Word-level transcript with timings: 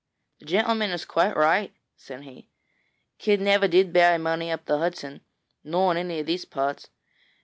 'The 0.39 0.45
gentleman 0.47 0.89
is 0.89 1.05
quite 1.05 1.37
right,' 1.37 1.75
said 1.95 2.21
he; 2.23 2.49
'Kidd 3.19 3.39
never 3.39 3.67
did 3.67 3.93
bury 3.93 4.17
money 4.17 4.49
up 4.51 4.65
the 4.65 4.79
Hudson, 4.79 5.21
nor 5.63 5.91
in 5.91 5.97
any 5.99 6.19
of 6.19 6.25
these 6.25 6.43
parts. 6.43 6.89